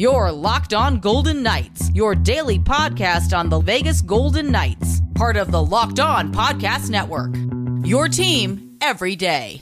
[0.00, 5.50] Your Locked On Golden Knights, your daily podcast on the Vegas Golden Knights, part of
[5.50, 7.36] the Locked On Podcast Network.
[7.86, 9.60] Your team every day.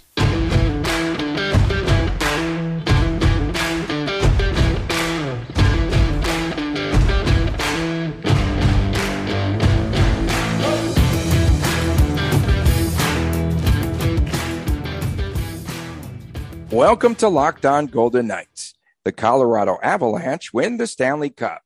[16.70, 18.67] Welcome to Locked On Golden Knights.
[19.08, 21.62] The Colorado Avalanche win the Stanley Cup.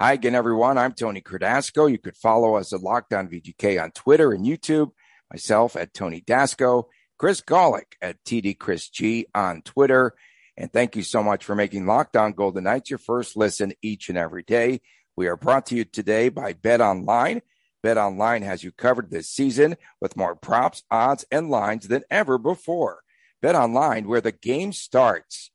[0.00, 0.78] Hi again, everyone.
[0.78, 1.90] I'm Tony Cardasco.
[1.90, 4.92] You could follow us at Locked On VGK on Twitter and YouTube.
[5.30, 6.84] Myself at Tony Dasco.
[7.18, 10.14] Chris Gawlik at TD Chris G on Twitter.
[10.56, 14.08] And thank you so much for making Locked On Golden Knights your first listen each
[14.08, 14.80] and every day.
[15.16, 17.42] We are brought to you today by Bet Online.
[17.82, 22.38] Bet Online has you covered this season with more props, odds, and lines than ever
[22.38, 23.00] before.
[23.42, 25.50] Bet Online, where the game starts.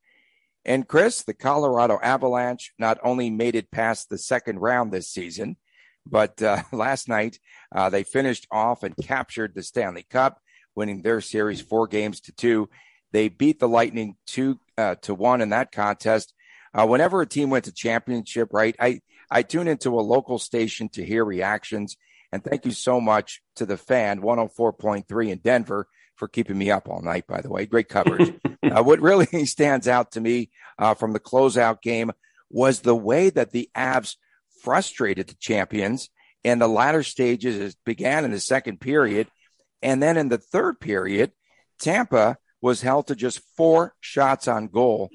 [0.63, 5.57] And Chris, the Colorado Avalanche not only made it past the second round this season,
[6.05, 7.39] but uh, last night
[7.73, 10.39] uh, they finished off and captured the Stanley Cup,
[10.75, 12.69] winning their series four games to two.
[13.11, 16.33] They beat the Lightning two uh, to one in that contest.
[16.73, 20.89] Uh, whenever a team wins a championship, right, I I tune into a local station
[20.89, 21.97] to hear reactions.
[22.33, 25.87] And thank you so much to the fan 104.3 in Denver
[26.21, 27.65] for keeping me up all night, by the way.
[27.65, 28.31] Great coverage.
[28.61, 32.11] uh, what really stands out to me uh, from the closeout game
[32.51, 34.17] was the way that the Avs
[34.61, 36.11] frustrated the champions
[36.43, 37.57] in the latter stages.
[37.57, 39.29] It began in the second period.
[39.81, 41.31] And then in the third period,
[41.79, 45.09] Tampa was held to just four shots on goal.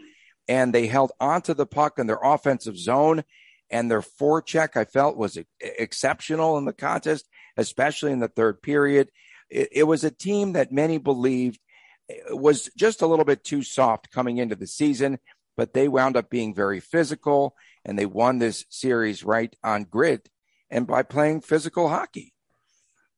[0.48, 3.22] And they held onto the puck in their offensive zone.
[3.70, 9.08] And their forecheck, I felt, was exceptional in the contest, especially in the third period
[9.50, 11.58] it, it was a team that many believed
[12.30, 15.19] was just a little bit too soft coming into the season,
[15.56, 20.28] but they wound up being very physical and they won this series right on grid
[20.70, 22.33] and by playing physical hockey.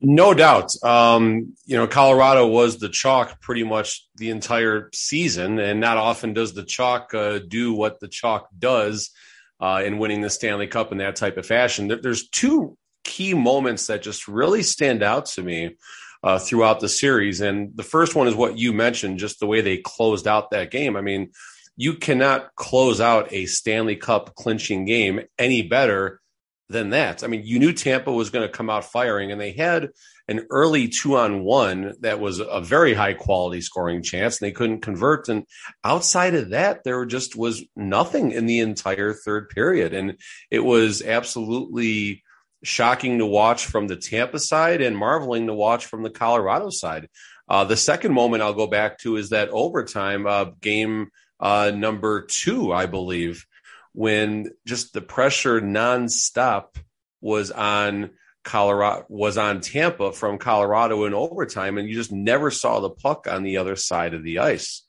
[0.01, 0.73] No doubt.
[0.85, 6.35] Um, you know, Colorado was the chalk pretty much the entire season, and not often
[6.35, 9.11] does the chalk uh, do what the chalk does
[9.58, 11.89] uh, in winning the Stanley Cup in that type of fashion.
[12.01, 15.75] There's two key moments that just really stand out to me
[16.23, 17.40] uh, throughout the series.
[17.40, 20.70] And the first one is what you mentioned, just the way they closed out that
[20.70, 20.96] game.
[20.96, 21.30] I mean,
[21.77, 26.20] you cannot close out a Stanley Cup clinching game any better
[26.68, 27.24] than that.
[27.24, 29.90] I mean, you knew Tampa was going to come out firing, and they had
[30.27, 34.52] an early two on one that was a very high quality scoring chance, and they
[34.52, 35.28] couldn't convert.
[35.28, 35.45] And
[35.83, 39.95] outside of that, there just was nothing in the entire third period.
[39.95, 40.18] And
[40.51, 42.23] it was absolutely
[42.63, 47.08] shocking to watch from the Tampa side and marveling to watch from the Colorado side.
[47.48, 51.11] Uh, the second moment I'll go back to is that overtime uh, game
[51.41, 53.46] uh, number two, I believe,
[53.92, 56.77] when just the pressure nonstop
[57.20, 58.11] was on
[58.45, 63.27] Colorado was on Tampa from Colorado in overtime, and you just never saw the puck
[63.30, 64.85] on the other side of the ice.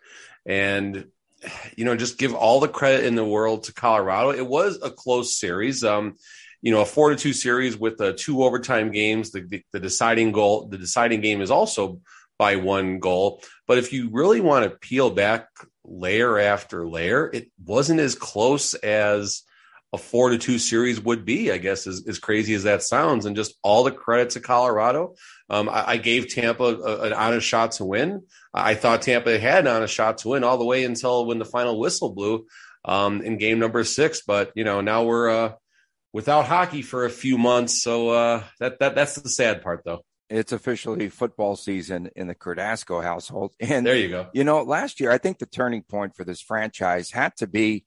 [0.46, 1.08] And
[1.76, 4.32] you know, just give all the credit in the world to Colorado.
[4.32, 5.84] It was a close series.
[5.84, 6.16] Um,
[6.62, 9.32] you know a four to two series with uh, two overtime games.
[9.32, 12.00] The, the, the deciding goal, the deciding game is also
[12.38, 13.44] by one goal.
[13.68, 15.50] But if you really want to peel back
[15.84, 19.44] layer after layer, it wasn't as close as
[19.92, 23.26] a four to two series would be, I guess, as, as crazy as that sounds.
[23.26, 25.16] And just all the credit to Colorado.
[25.50, 28.22] Um, I, I, gave Tampa a, an honest shot to win.
[28.54, 31.46] I thought Tampa had an honest shot to win all the way until when the
[31.46, 32.46] final whistle blew
[32.86, 34.22] um, in game number six.
[34.22, 35.54] But, you know, now we're, uh,
[36.14, 37.82] without hockey for a few months.
[37.82, 40.04] So uh, that that that's the sad part, though.
[40.30, 44.28] It's officially football season in the Cardasco household, and there you go.
[44.34, 47.86] You know, last year I think the turning point for this franchise had to be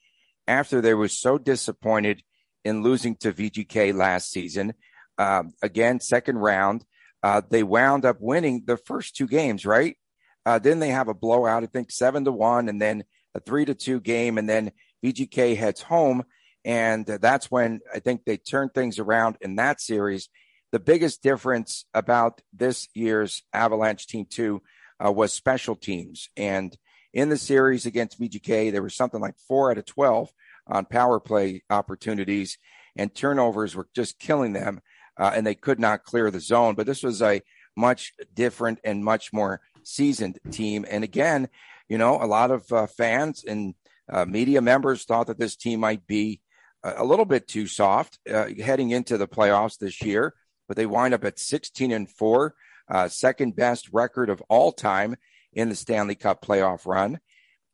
[0.49, 2.22] after they were so disappointed
[2.65, 4.75] in losing to VGK last season.
[5.19, 6.84] Uh, again, second round,
[7.22, 9.97] uh, they wound up winning the first two games, right?
[10.44, 13.65] Uh, then they have a blowout, I think seven to one, and then a three
[13.65, 14.72] to two game, and then
[15.05, 16.25] VGK heads home
[16.65, 20.29] and that's when I think they turned things around in that series.
[20.70, 24.62] The biggest difference about this year's Avalanche team, too,
[25.05, 26.29] uh, was special teams.
[26.37, 26.76] And
[27.12, 30.32] in the series against VGK, there was something like four out of 12
[30.67, 32.59] on power play opportunities,
[32.97, 34.81] and turnovers were just killing them,
[35.19, 36.75] uh, and they could not clear the zone.
[36.75, 37.43] But this was a
[37.76, 40.87] much different and much more seasoned team.
[40.88, 41.49] And again,
[41.88, 43.75] you know, a lot of uh, fans and
[44.11, 46.41] uh, media members thought that this team might be
[46.84, 50.34] a little bit too soft uh, heading into the playoffs this year,
[50.69, 52.55] but they wind up at 16 and four,
[52.88, 55.17] uh, second best record of all time
[55.52, 57.20] in the Stanley Cup playoff run.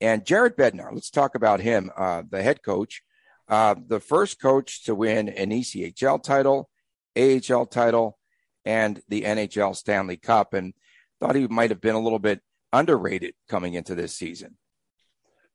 [0.01, 3.03] And Jared Bednar, let's talk about him, uh, the head coach
[3.49, 6.69] Uh, the first coach to win an ECHL title,
[7.17, 8.19] AHL title,
[8.67, 10.53] and the NHL Stanley Cup.
[10.53, 10.75] And
[11.19, 12.43] thought he might have been a little bit
[12.75, 14.59] underrated coming into this season.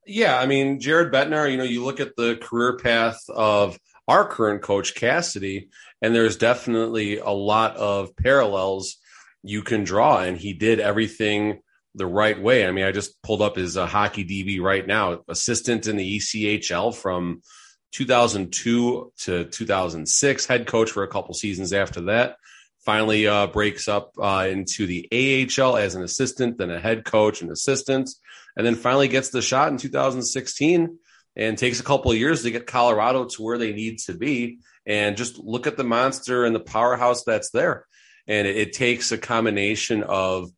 [0.05, 4.27] Yeah, I mean, Jared Bednar, you know, you look at the career path of our
[4.27, 5.69] current coach, Cassidy,
[6.01, 8.97] and there's definitely a lot of parallels
[9.43, 10.19] you can draw.
[10.19, 11.61] And he did everything
[11.95, 12.67] the right way.
[12.67, 16.17] I mean, I just pulled up his uh, hockey DB right now, assistant in the
[16.17, 17.41] ECHL from
[17.91, 22.37] 2002 to 2006, head coach for a couple seasons after that.
[22.85, 25.07] Finally, uh, breaks up uh, into the
[25.57, 28.09] AHL as an assistant, then a head coach and assistant,
[28.57, 30.97] and then finally gets the shot in 2016
[31.35, 34.59] and takes a couple of years to get Colorado to where they need to be.
[34.85, 37.87] And just look at the monster and the powerhouse that's there.
[38.27, 40.51] And it, it takes a combination of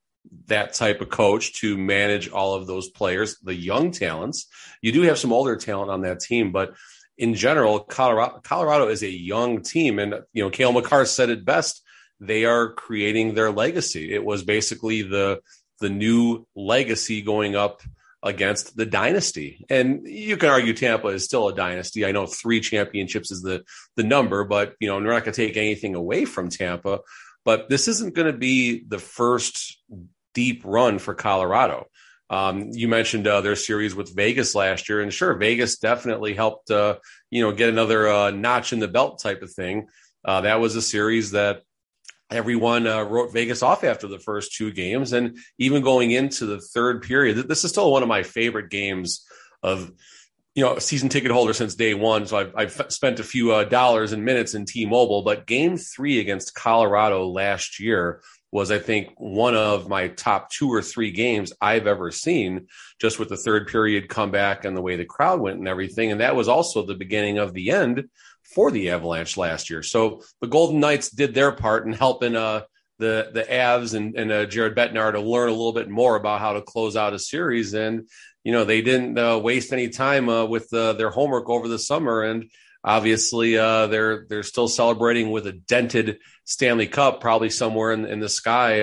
[0.48, 4.48] that type of coach to manage all of those players, the young talents.
[4.81, 6.74] You do have some older talent on that team, but
[7.18, 10.00] in general, Colorado, Colorado is a young team.
[10.00, 11.81] And, you know, Cale Makar said it best.
[12.19, 14.13] They are creating their legacy.
[14.13, 15.41] It was basically the,
[15.79, 17.81] the new legacy going up
[18.25, 19.65] against the dynasty.
[19.69, 22.06] And you can argue Tampa is still a dynasty.
[22.06, 23.63] I know three championships is the
[23.95, 27.01] the number, but you know, we're not going to take anything away from Tampa.
[27.45, 29.79] But this isn't going to be the first
[30.33, 31.85] deep run for Colorado.
[32.27, 36.71] Um, you mentioned uh, their series with Vegas last year, and sure, Vegas definitely helped,
[36.71, 36.97] uh,
[37.29, 39.88] you know, get another uh, notch in the belt type of thing.
[40.23, 41.61] Uh, that was a series that
[42.31, 46.60] everyone uh, wrote Vegas off after the first two games, and even going into the
[46.60, 49.25] third period, this is still one of my favorite games
[49.63, 49.92] of
[50.54, 52.25] you know season ticket holder since day one.
[52.25, 56.19] So I've, I've spent a few uh, dollars and minutes in T-Mobile, but Game three
[56.19, 58.22] against Colorado last year
[58.56, 62.68] was I think one of my top two or three games I've ever seen,
[63.02, 66.22] just with the third period comeback and the way the crowd went and everything, and
[66.22, 68.06] that was also the beginning of the end
[68.44, 69.84] for the Avalanche last year.
[69.84, 72.62] So the Golden Knights did their part in helping uh,
[72.98, 76.40] the the Avs and, and uh, Jared Bednar to learn a little bit more about
[76.40, 77.74] how to close out a series.
[77.74, 78.07] And
[78.46, 81.78] you know they didn't uh, waste any time uh, with uh, their homework over the
[81.78, 82.22] summer.
[82.22, 82.50] And
[82.85, 88.19] obviously uh, they're they're still celebrating with a dented Stanley Cup, probably somewhere in, in
[88.19, 88.77] the sky.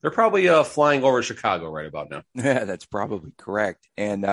[0.00, 2.22] they're probably flying over Chicago right about now.
[2.34, 3.86] Yeah, that's probably correct.
[3.96, 4.24] And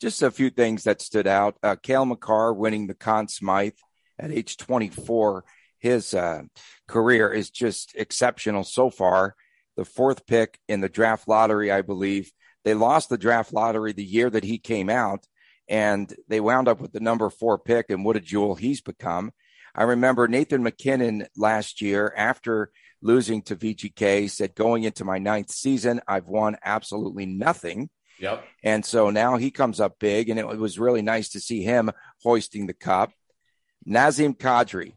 [0.00, 3.72] just a few things that stood out: uh, Cale Makar winning the Conn Smythe
[4.18, 5.44] at age 24.
[5.78, 6.42] His uh,
[6.86, 9.34] career is just exceptional so far.
[9.76, 12.30] The fourth pick in the draft lottery, I believe.
[12.64, 15.26] They lost the draft lottery the year that he came out,
[15.68, 19.32] and they wound up with the number four pick, and what a jewel he's become.
[19.74, 22.70] I remember Nathan MacKinnon last year after
[23.00, 27.90] losing to VGK said, going into my ninth season, I've won absolutely nothing.
[28.20, 28.44] Yep.
[28.62, 31.90] And so now he comes up big, and it was really nice to see him
[32.22, 33.12] hoisting the cup.
[33.88, 34.94] Nazem Kadri.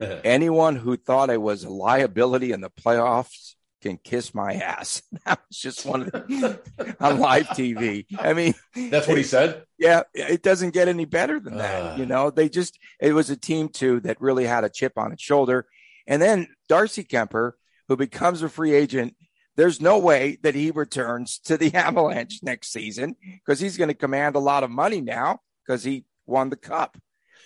[0.24, 5.02] Anyone who thought I was a liability in the playoffs can kiss my ass.
[5.24, 6.60] That was just one of the
[7.00, 8.06] on live TV.
[8.18, 9.64] I mean, that's what he said.
[9.78, 11.82] Yeah, it doesn't get any better than that.
[11.82, 11.96] Uh.
[11.96, 15.12] You know, they just it was a team too that really had a chip on
[15.12, 15.66] its shoulder.
[16.06, 17.52] And then Darcy Kuemper,
[17.88, 19.14] who becomes a free agent,
[19.56, 23.94] there's no way that he returns to the Avalanche next season because he's going to
[23.94, 26.96] command a lot of money now because he won the cup.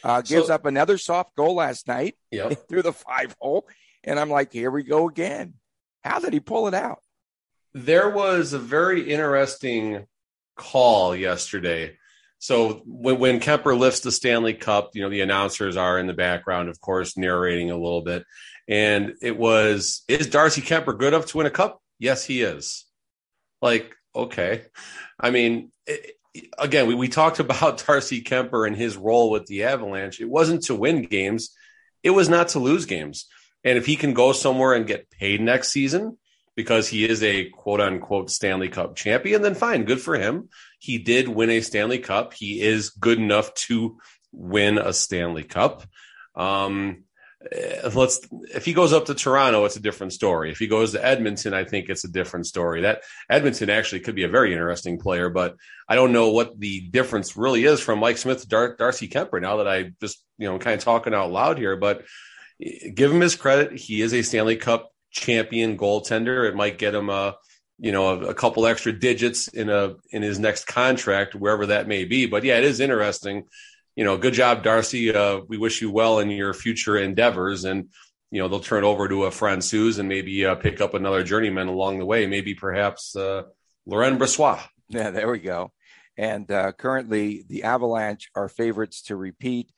[0.05, 2.59] Uh, gives so, up another soft goal last night yep.
[2.69, 3.67] through the five hole.
[4.05, 5.55] And I'm like, here we go again.
[6.03, 7.01] How did he pull it out?
[7.75, 10.07] There was a very interesting
[10.57, 11.97] call yesterday.
[12.39, 16.13] So when, when Kuemper lifts the Stanley Cup, you know, the announcers are in the
[16.13, 18.25] background, of course, narrating a little bit.
[18.69, 21.81] And it was, is Darcy Kuemper good enough to win a cup?
[21.99, 22.85] Yes, he is.
[23.61, 24.65] Like, okay.
[25.19, 26.17] I mean, it,
[26.59, 30.21] again, we, we talked about Darcy Kuemper and his role with the Avalanche.
[30.21, 31.55] It wasn't to win games,
[32.03, 33.27] it was not to lose games.
[33.65, 36.19] And if he can go somewhere and get paid next season
[36.57, 40.49] because he is a quote unquote Stanley Cup champion, then fine, good for him.
[40.79, 42.35] He did win a Stanley Cup.
[42.35, 43.99] He is good enough to
[44.33, 45.85] win a Stanley Cup.
[46.35, 47.05] Um,
[47.45, 48.21] uh, let's
[48.55, 50.51] if he goes up to Toronto, it's a different story.
[50.51, 52.83] If he goes to Edmonton, I think it's a different story.
[52.83, 55.57] That Edmonton actually could be a very interesting player, but
[55.89, 59.41] I don't know what the difference really is from Mike Smith to Dar- Darcy Kuemper.
[59.41, 62.05] Now that I just you know kind of talking out loud here, but
[62.95, 63.79] give him his credit.
[63.79, 66.49] He is a Stanley Cup champion goaltender.
[66.49, 67.37] It might get him a
[67.79, 71.89] you know a, a couple extra digits in a in his next contract, wherever that
[71.89, 72.27] may be.
[72.27, 73.45] But yeah, it is interesting
[73.97, 75.15] you know, good job, Darcy.
[75.15, 77.65] Uh, we wish you well in your future endeavors.
[77.65, 77.89] And,
[78.31, 81.69] you know, they'll turn over to a Francouz and maybe uh, pick up another journeyman
[81.69, 83.43] along the way, maybe perhaps uh,
[83.87, 84.61] Laurent Brossoit.
[84.89, 85.73] Yeah, there we go.
[86.17, 89.71] And uh, currently, the Avalanche are favorites to repeat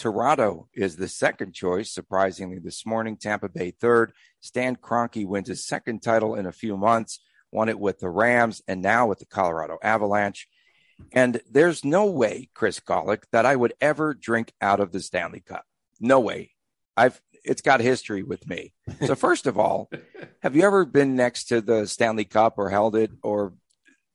[0.00, 1.92] Toronto is the second choice.
[1.92, 4.12] Surprisingly, this morning, Tampa Bay third.
[4.40, 7.20] Stan Kroenke wins his second title in a few months,
[7.52, 10.48] won it with the Rams and now with the Colorado Avalanche.
[11.12, 15.40] And there's no way, Chris Gawlik, that I would ever drink out of the Stanley
[15.40, 15.66] Cup.
[16.00, 16.52] No way.
[16.96, 18.72] I've it's got history with me.
[19.06, 19.90] So first of all,
[20.42, 23.52] have you ever been next to the Stanley Cup or held it or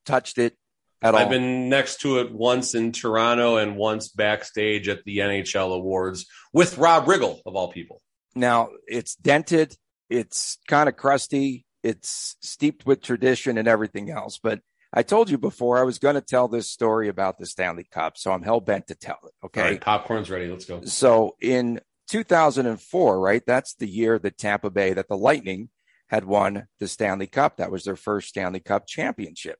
[0.03, 0.57] touched it
[1.05, 1.21] at all?
[1.21, 6.25] I've been next to it once in Toronto and once backstage at the NHL Awards
[6.53, 8.01] with Rob Riggle of all people.
[8.35, 9.75] Now it's dented,
[10.09, 15.37] it's kind of crusty, it's steeped with tradition and everything else, but I told you
[15.37, 18.61] before I was going to tell this story about the Stanley Cup, so I'm hell
[18.61, 19.33] bent to tell it.
[19.45, 19.77] Okay.
[19.77, 20.47] popcorn's ready.
[20.47, 20.83] Let's go.
[20.85, 23.43] So in 2004, right?
[23.45, 25.69] That's the year that Tampa Bay, that the Lightning
[26.07, 27.57] had won the Stanley Cup.
[27.57, 29.57] That was their first Stanley Cup championship.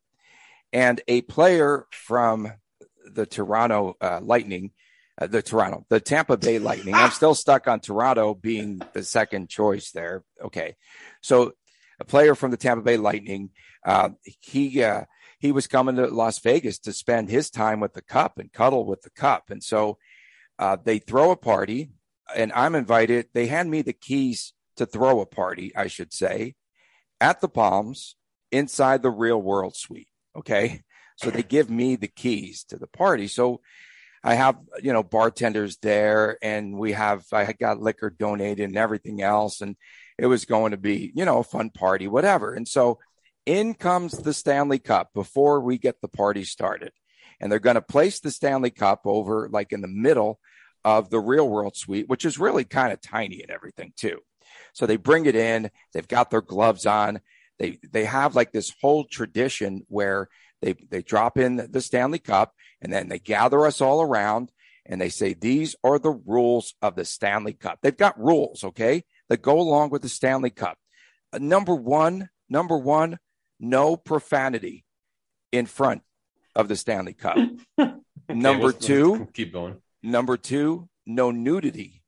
[0.76, 2.52] And a player from
[3.10, 4.72] the Toronto uh, Lightning,
[5.18, 6.94] uh, the Toronto, the Tampa Bay Lightning.
[6.94, 10.26] I'm still stuck on Toronto being the second choice there.
[10.44, 10.76] Okay.
[11.22, 11.54] So
[11.98, 13.52] a player from the Tampa Bay Lightning,
[13.86, 14.10] uh,
[14.42, 15.06] he, uh,
[15.40, 18.86] he was coming to Las Vegas to spend his time with the cup and cuddle
[18.86, 19.50] with the cup.
[19.50, 19.98] And so
[20.60, 21.92] uh, they throw a party,
[22.36, 23.30] and I'm invited.
[23.34, 26.56] They hand me the keys to throw a party, I should say,
[27.22, 28.18] at the Palms
[28.52, 30.10] inside the real world suite.
[30.36, 30.82] Okay.
[31.18, 33.28] So they give me the keys to the party.
[33.28, 33.62] So
[34.24, 39.22] I have, you know, bartenders there and we have, I got liquor donated and everything
[39.22, 39.62] else.
[39.62, 39.76] And
[40.18, 42.54] it was going to be, you know, a fun party, whatever.
[42.54, 43.00] And so
[43.46, 46.92] in comes the Stanley Cup before we get the party started.
[47.40, 50.40] And they're going to place the Stanley Cup over like in the middle
[50.84, 54.20] of the real world suite, which is really kind of tiny and everything too.
[54.74, 57.22] So they bring it in, they've got their gloves on.
[57.60, 60.28] They they have like this whole tradition where
[60.62, 64.52] they they drop in the Stanley Cup and then they gather us all around
[64.86, 67.80] and they say these are the rules of the Stanley Cup.
[67.82, 70.78] They've got rules, okay, that go along with the Stanley Cup.
[71.34, 73.18] Uh, number 1, number 1,
[73.60, 74.86] no profanity
[75.52, 76.04] in front
[76.56, 77.38] of the Stanley Cup.
[77.80, 77.94] okay,
[78.30, 79.78] number 2, keep going.
[80.06, 82.04] Number two, no nudity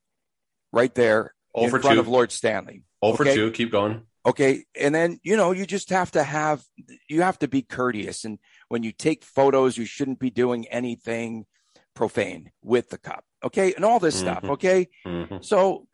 [0.72, 2.00] right there Over in front two.
[2.00, 2.84] of Lord Stanley.
[3.02, 3.34] Over okay?
[3.34, 4.02] two, keep going.
[4.26, 4.64] Okay.
[4.78, 6.62] And then, you know, you just have to have,
[7.08, 8.24] you have to be courteous.
[8.24, 11.46] And when you take photos, you shouldn't be doing anything
[11.94, 13.24] profane with the cup.
[13.44, 13.74] Okay.
[13.74, 14.38] And all this mm-hmm.
[14.38, 14.44] stuff.
[14.44, 14.88] Okay.
[15.06, 15.38] Mm-hmm.
[15.42, 15.86] So,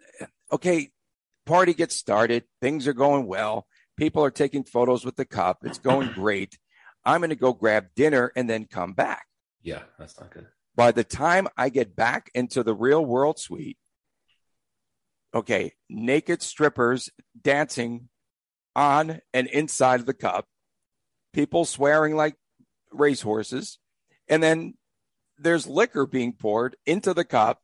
[0.50, 0.90] okay.
[1.47, 2.45] Party gets started.
[2.62, 3.66] Things are going well.
[3.97, 5.59] People are taking photos with the cup.
[5.62, 6.59] It's going great.
[7.04, 9.26] I'm going to go grab dinner and then come back.
[9.62, 10.47] Yeah, that's not good.
[10.75, 13.78] By the time I get back into the real world suite,
[15.35, 18.09] okay, naked strippers dancing
[18.75, 20.47] on and inside of the cup,
[21.33, 22.37] people swearing like
[22.93, 23.78] racehorses,
[24.28, 24.75] and then
[25.38, 27.61] there's liquor being poured into the cup,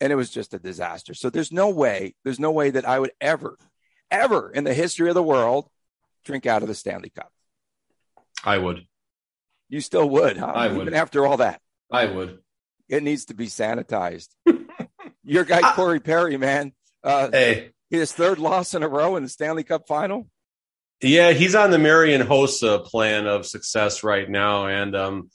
[0.00, 1.14] and it was just a disaster.
[1.14, 3.58] So there's no way, there's no way that I would ever,
[4.10, 5.68] ever in the history of the world
[6.24, 7.32] drink out of the Stanley Cup.
[8.44, 8.86] I would.
[9.68, 10.46] You still would, huh?
[10.46, 10.82] I would.
[10.82, 11.60] Even after all that.
[11.90, 12.38] I would.
[12.88, 14.28] It needs to be sanitized.
[15.24, 16.72] Your guy Corey Perry, man.
[17.04, 20.28] Uh, hey, his third loss in a row in the Stanley Cup final.
[21.00, 25.30] Yeah, he's on the Marian Hossa plan of success right now, and um,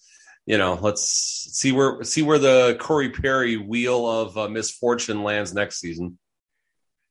[0.45, 5.53] you know, let's see where see where the Corey Perry wheel of uh, misfortune lands
[5.53, 6.17] next season.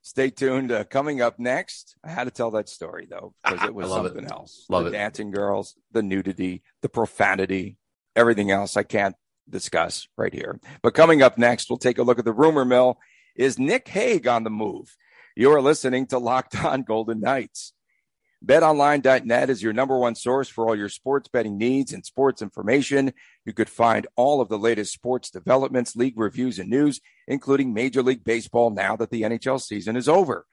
[0.03, 0.71] Stay tuned.
[0.71, 4.25] Uh, coming up next, I had to tell that story though because it was something
[4.25, 4.31] it.
[4.31, 4.67] else.
[4.69, 4.93] Love the it.
[4.93, 7.79] Dancing girls, the nudity, the profanity,
[8.15, 8.77] everything else.
[8.77, 9.17] I can't
[9.49, 10.61] discuss right here.
[10.83, 12.99] But coming up next, we'll take a look at the rumor mill.
[13.35, 14.95] Is Nick Hague on the move?
[15.35, 17.73] You're listening to Locked On Golden Knights.
[18.45, 23.15] BetOnline.net is your number one source for all your sports betting needs and sports information.
[23.47, 28.03] You could find all of the latest sports developments, league reviews, and news, including Major
[28.03, 30.45] League Baseball now that the NHL season is over.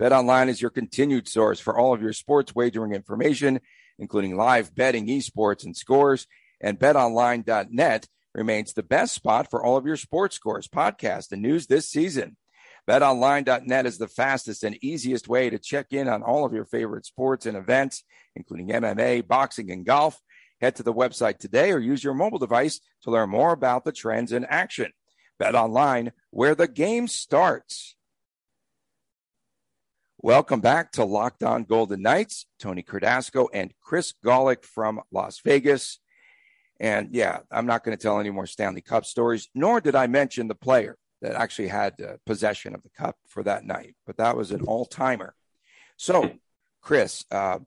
[0.00, 3.60] BetOnline is your continued source for all of your sports wagering information,
[3.98, 6.26] including live betting, esports, and scores.
[6.58, 11.66] And BetOnline.net remains the best spot for all of your sports scores, podcasts, and news
[11.66, 12.38] this season.
[12.88, 17.06] BetOnline.net is the fastest and easiest way to check in on all of your favorite
[17.06, 18.02] sports and events,
[18.34, 20.20] including MMA, boxing, and golf.
[20.60, 23.92] Head to the website today or use your mobile device to learn more about the
[23.92, 24.92] trends in action.
[25.40, 27.94] BetOnline, where the game starts.
[30.18, 32.46] Welcome back to Locked On Golden Knights.
[32.58, 35.98] Tony Cardasco and Chris Gawlik from Las Vegas.
[36.80, 40.08] And yeah, I'm not going to tell any more Stanley Cup stories, nor did I
[40.08, 44.18] mention the player that actually had uh, possession of the cup for that night, but
[44.18, 45.34] that was an all timer.
[45.96, 46.32] So,
[46.82, 47.60] Chris, uh,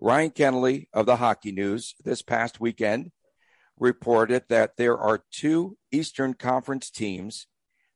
[0.00, 3.10] Ryan Kennedy of the Hockey News this past weekend
[3.78, 7.46] reported that there are two Eastern Conference teams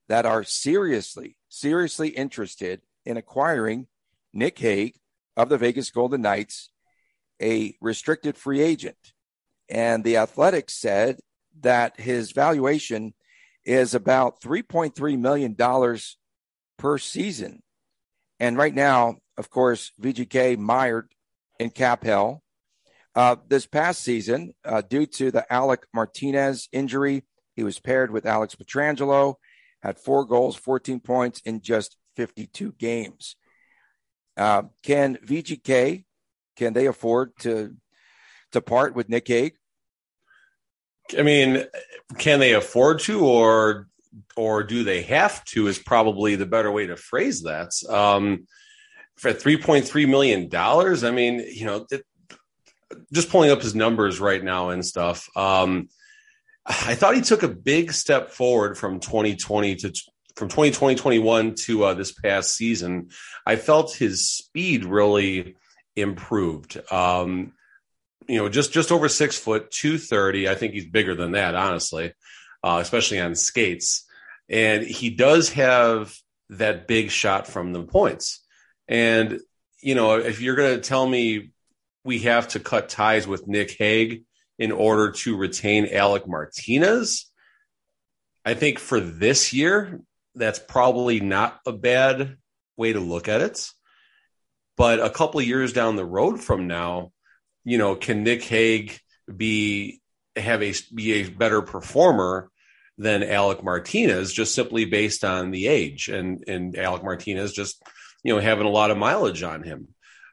[0.09, 3.87] that are seriously, seriously interested in acquiring
[4.33, 4.97] Nick Hague
[5.37, 6.71] of the Vegas Golden Knights,
[7.41, 9.13] a restricted free agent.
[9.69, 11.21] And the Athletics said
[11.61, 13.15] that his valuation
[13.65, 15.99] is about $3.3 million
[16.79, 17.63] per season.
[18.41, 21.13] And right now, of course, VGK mired
[21.59, 22.43] in cap hell.
[23.15, 28.27] Uh, this past season, uh, due to the Alec Martinez injury, he was paired with
[28.27, 29.37] Alex Pietrangelo,
[29.83, 33.37] had four goals, 14 points in just 52 games.
[34.37, 36.05] Uh, can VGK,
[36.57, 37.77] can they afford to
[38.53, 39.55] to part with Nick Hague?
[41.17, 41.65] I mean,
[42.19, 43.89] can they afford to, or
[44.37, 45.67] or do they have to?
[45.67, 47.71] Is probably the better way to phrase that.
[47.89, 48.47] Um,
[49.17, 52.05] for three point three million dollars, I mean, you know, it,
[53.13, 55.29] just pulling up his numbers right now and stuff.
[55.37, 55.89] Um,
[56.67, 59.93] I thought he took a big step forward from 2020 to
[60.37, 63.11] from 2020 21 to uh, this past season.
[63.47, 65.57] I felt his speed really
[65.95, 66.81] improved.
[66.91, 67.53] Um,
[68.29, 70.49] you know, just just over six foot, two thirty.
[70.49, 72.13] I think he's bigger than that, honestly,
[72.63, 74.07] uh, especially on skates.
[74.49, 76.15] And he does have
[76.51, 78.45] that big shot from the points.
[78.89, 79.41] And
[79.83, 81.51] you know, if you're going to tell me
[82.05, 84.25] we have to cut ties with Nick Hague
[84.59, 87.31] in order to retain Alec Martinez,
[88.45, 90.01] I think for this year,
[90.35, 92.37] that's probably not a bad
[92.77, 93.71] way to look at it.
[94.77, 97.13] But a couple years down the road from now,
[97.65, 98.99] you know, can Nick Hague
[99.35, 100.01] be
[100.37, 102.51] have a be a better performer
[102.99, 107.83] than Alec Martinez just simply based on the age and and Alec Martinez just
[108.23, 109.89] you know having a lot of mileage on him.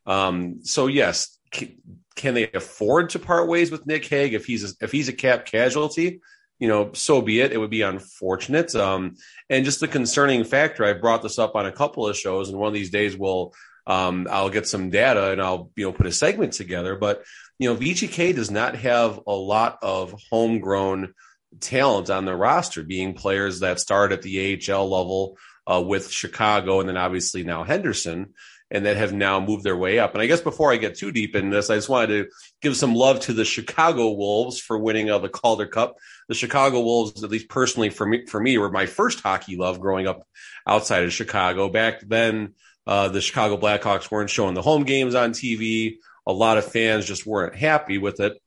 [0.05, 1.75] Um, so yes, can,
[2.15, 5.13] can, they afford to part ways with Nick Hague if he's a, if he's a
[5.13, 6.21] cap casualty?
[6.59, 7.51] You know, so be it.
[7.51, 8.73] It would be unfortunate.
[8.75, 9.15] Um,
[9.49, 10.85] and just the concerning factor.
[10.85, 13.53] I brought this up on a couple of shows, and one of these days we'll
[13.87, 16.95] um, I'll get some data and I'll you know put a segment together.
[16.95, 17.23] But
[17.59, 21.13] you know, VGK does not have a lot of homegrown
[21.59, 25.37] talent on the roster, being players that start at the AHL level
[25.71, 28.33] uh, with Chicago and then obviously now Henderson.
[28.73, 30.13] And that have now moved their way up.
[30.13, 32.29] And I guess before I get too deep in this, I just wanted to
[32.61, 35.97] give some love to the Chicago Wolves for winning uh, the Calder Cup.
[36.29, 39.81] The Chicago Wolves, at least personally for me, for me, were my first hockey love
[39.81, 40.25] growing up
[40.65, 41.67] outside of Chicago.
[41.67, 42.53] Back then,
[42.87, 45.97] uh, the Chicago Blackhawks weren't showing the home games on TV.
[46.27, 48.41] A lot of fans just weren't happy with it.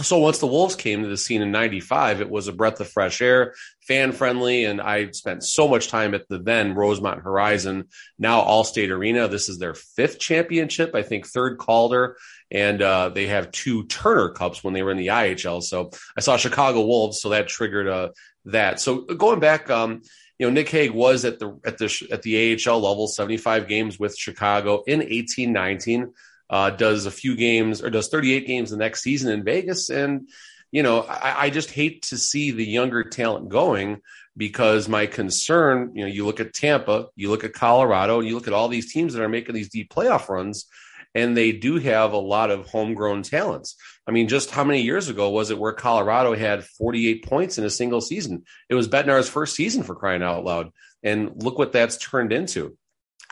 [0.00, 2.88] So once the Wolves came to the scene in 95, it was a breath of
[2.88, 4.64] fresh air, fan friendly.
[4.64, 9.28] And I spent so much time at the then Rosemont Horizon, now Allstate Arena.
[9.28, 12.16] This is their fifth championship, I think third Calder.
[12.50, 15.62] And uh, they have two Turner Cups when they were in the IHL.
[15.62, 18.08] So I saw Chicago Wolves, so that triggered uh,
[18.46, 18.80] that.
[18.80, 20.02] So going back, um,
[20.42, 23.96] you know, Nick Hague was at the at the at the AHL level, 75 games
[23.96, 26.12] with Chicago in 1819.
[26.50, 30.28] Uh, does a few games or does 38 games the next season in Vegas, and
[30.72, 34.00] you know, I, I just hate to see the younger talent going
[34.36, 38.48] because my concern, you know, you look at Tampa, you look at Colorado, you look
[38.48, 40.66] at all these teams that are making these deep playoff runs
[41.14, 43.76] and they do have a lot of homegrown talents.
[44.06, 47.64] I mean, just how many years ago was it where Colorado had 48 points in
[47.64, 48.44] a single season?
[48.68, 50.70] It was Bednar's first season for crying out loud.
[51.02, 52.76] And look what that's turned into.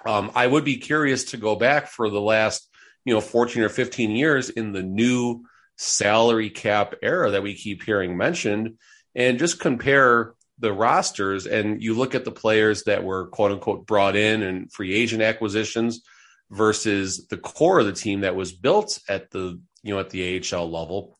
[0.07, 2.69] Um, I would be curious to go back for the last,
[3.05, 5.45] you know, 14 or 15 years in the new
[5.77, 8.77] salary cap era that we keep hearing mentioned
[9.15, 13.87] and just compare the rosters and you look at the players that were quote unquote
[13.87, 16.03] brought in and free agent acquisitions
[16.51, 20.43] versus the core of the team that was built at the you know at the
[20.53, 21.19] AHL level.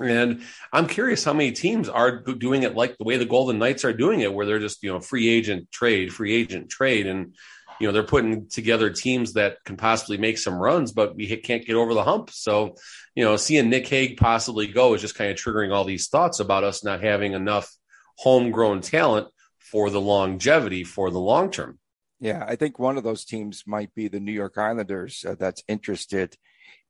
[0.00, 3.84] And I'm curious how many teams are doing it like the way the Golden Knights
[3.84, 7.34] are doing it, where they're just you know free agent trade, free agent trade, and
[7.78, 11.66] you know they're putting together teams that can possibly make some runs, but we can't
[11.66, 12.30] get over the hump.
[12.30, 12.76] So
[13.14, 16.40] you know, seeing Nick Hague possibly go is just kind of triggering all these thoughts
[16.40, 17.70] about us not having enough
[18.16, 21.78] homegrown talent for the longevity for the long term.
[22.20, 25.64] Yeah, I think one of those teams might be the New York Islanders uh, that's
[25.66, 26.36] interested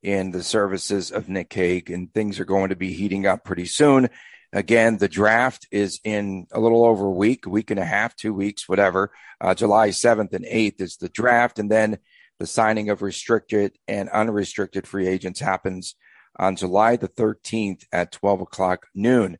[0.03, 3.65] in the services of Nick Hague, and things are going to be heating up pretty
[3.65, 4.09] soon.
[4.51, 8.15] Again, the draft is in a little over a week, a week and a half,
[8.15, 9.11] two weeks, whatever.
[9.41, 11.97] Uh, July 7th and 8th is the draft, and then
[12.37, 15.95] the signing of restricted and unrestricted free agents happens
[16.37, 19.37] on July the 13th at 12 o'clock noon.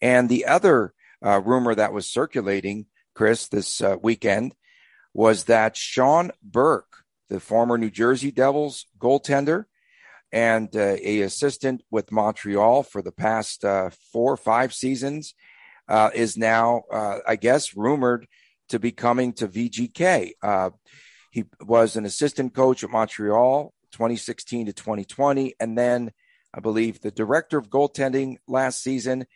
[0.00, 0.94] And the other
[1.24, 4.54] uh, rumor that was circulating, Chris, this uh, weekend
[5.12, 9.66] was that Sean Burke, the former New Jersey Devils goaltender
[10.32, 15.34] and uh, a assistant with Montreal for the past uh, four or five seasons,
[15.88, 18.26] uh, is now, uh, I guess, rumored
[18.68, 20.32] to be coming to VGK.
[20.42, 20.70] Uh,
[21.30, 26.12] he was an assistant coach at Montreal 2016 to 2020, and then
[26.52, 29.26] I believe the director of goaltending last season.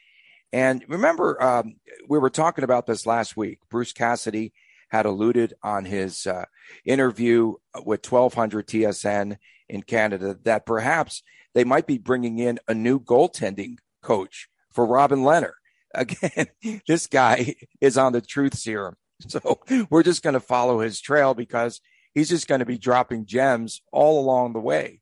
[0.53, 1.77] And remember, um,
[2.09, 3.61] we were talking about this last week.
[3.71, 4.53] Bruce Cassidy
[4.91, 6.45] had alluded on his uh,
[6.85, 9.39] interview with 1200 TSN
[9.73, 11.23] in Canada that perhaps
[11.55, 15.53] they might be bringing in a new goaltending coach for Robin Lehner.
[15.95, 16.47] Again,
[16.87, 18.97] this guy is on the truth serum.
[19.29, 21.81] So we're just going to follow his trail because
[22.15, 25.01] he's just going to be dropping gems all along the way.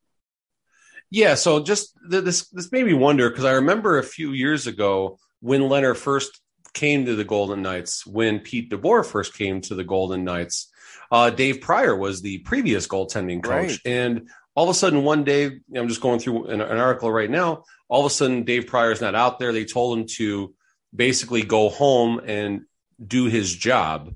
[1.11, 1.35] Yeah.
[1.35, 5.63] So just this, this made me wonder because I remember a few years ago when
[5.63, 6.41] Lehner first
[6.73, 10.71] came to the Golden Knights, when Pete DeBoer first came to the Golden Knights,
[11.11, 13.53] uh, Dave Prior was the previous goaltending coach.
[13.53, 13.79] Right.
[13.85, 14.29] And
[14.61, 17.65] all of a sudden, one day, I'm just going through an, an article right now.
[17.89, 19.55] All of a sudden, Dave Prior is not out there.
[19.55, 20.55] They told him to
[20.95, 22.67] basically go home and
[23.03, 24.15] do his job,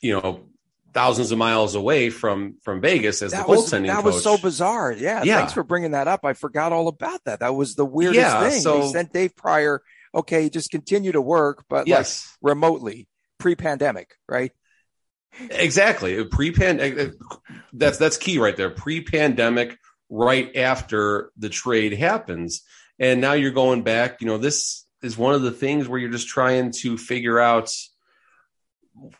[0.00, 0.46] you know,
[0.94, 4.04] thousands of miles away from from Vegas as that the goaltending was, that coach.
[4.04, 4.92] was so bizarre.
[4.92, 5.36] Yeah, yeah.
[5.36, 6.24] Thanks for bringing that up.
[6.24, 7.40] I forgot all about that.
[7.40, 8.62] That was the weirdest yeah, thing.
[8.62, 9.82] So, they sent Dave Prior.
[10.14, 14.52] Okay, just continue to work, but yes, like remotely, pre-pandemic, right?
[15.50, 16.24] Exactly.
[16.24, 16.98] Pre-pandemic.
[16.98, 18.70] Eh, eh, that's that's key right there.
[18.70, 19.76] Pre-pandemic,
[20.08, 22.62] right after the trade happens,
[22.98, 24.20] and now you're going back.
[24.20, 27.70] You know, this is one of the things where you're just trying to figure out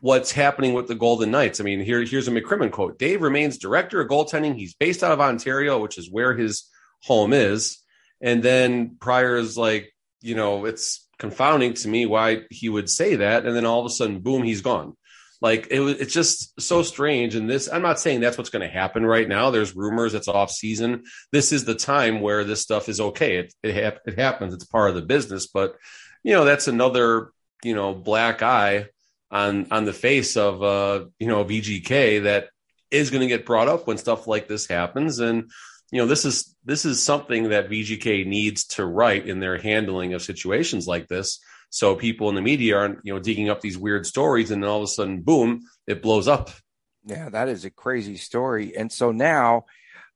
[0.00, 1.60] what's happening with the Golden Knights.
[1.60, 4.54] I mean, here, here's a McCrimmon quote Dave remains director of goaltending.
[4.54, 6.70] He's based out of Ontario, which is where his
[7.02, 7.78] home is.
[8.20, 13.16] And then Prior is like, you know, it's confounding to me why he would say
[13.16, 13.44] that.
[13.44, 14.96] And then all of a sudden, boom, he's gone.
[15.44, 17.34] Like it was, it's just so strange.
[17.34, 19.50] And this, I'm not saying that's what's going to happen right now.
[19.50, 21.02] There's rumors it's off season.
[21.32, 23.36] This is the time where this stuff is okay.
[23.36, 24.54] It, it, it happens.
[24.54, 25.46] It's part of the business.
[25.46, 25.76] But,
[26.22, 27.30] you know, that's another,
[27.62, 28.86] you know, black eye
[29.30, 32.48] on on the face of uh, you know VGK that
[32.90, 35.50] is going to get brought up when stuff like this happens and
[35.90, 40.14] you know this is this is something that VGK needs to write in their handling
[40.14, 41.40] of situations like this
[41.74, 44.70] so people in the media aren't you know digging up these weird stories and then
[44.70, 46.50] all of a sudden boom it blows up
[47.04, 49.64] yeah that is a crazy story and so now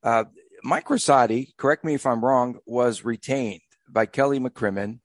[0.03, 0.23] uh,
[0.63, 4.99] Mike Rosati correct me if I'm wrong was retained by Kelly McCrimmon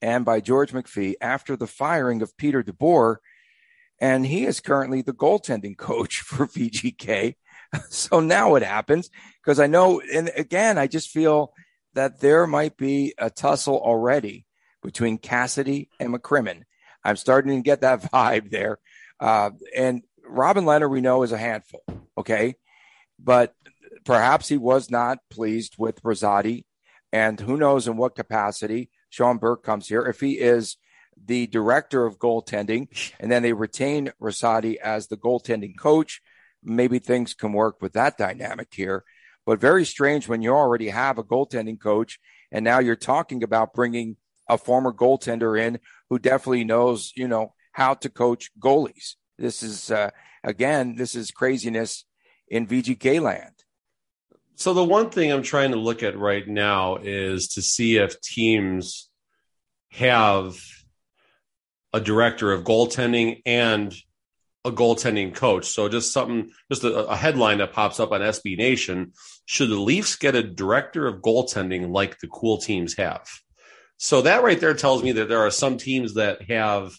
[0.00, 3.16] and by George McPhee after the firing of Peter DeBoer
[4.00, 7.34] and he is currently the goaltending coach for VGK.
[7.88, 9.10] So now it happens?
[9.44, 11.52] Because I know, and again, I just feel
[11.94, 14.44] that there might be a tussle already
[14.82, 16.62] between Cassidy and McCrimmon.
[17.04, 18.78] I'm starting to get that vibe there.
[19.18, 21.82] Uh, and Robin Lehner, we know, is a handful.
[22.16, 22.56] Okay.
[23.18, 23.54] But
[24.04, 26.64] perhaps he was not pleased with Rosati.
[27.12, 30.02] And who knows in what capacity Sean Burke comes here.
[30.02, 30.76] If he is
[31.26, 32.88] the director of goaltending,
[33.18, 36.20] and then they retain Rosati as the goaltending coach.
[36.62, 39.04] Maybe things can work with that dynamic here.
[39.46, 42.20] But very strange when you already have a goaltending coach,
[42.52, 44.16] and now you're talking about bringing
[44.50, 45.78] a former goaltender in
[46.10, 49.14] who definitely knows, you know, how to coach goalies.
[49.38, 50.10] This is uh,
[50.44, 52.04] again, this is craziness
[52.48, 53.54] in VGK land.
[54.56, 58.20] So the one thing I'm trying to look at right now is to see if
[58.20, 59.08] teams
[59.92, 60.58] have
[61.92, 63.94] a director of goaltending and
[64.64, 65.66] a goaltending coach.
[65.68, 69.12] So just something, just a, a, headline that pops up on SB Nation.
[69.46, 73.26] Should the Leafs get a director of goaltending like the cool teams have?
[74.02, 76.94] So that right there tells me that there are some teams that have